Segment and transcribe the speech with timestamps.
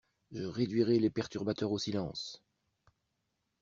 [0.31, 2.41] Je réduirai les perturbateurs au silence.